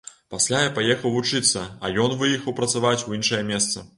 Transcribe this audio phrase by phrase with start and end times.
[0.33, 3.89] Пасля я паехаў вучыцца, а ён выехаў працаваць у іншае месца.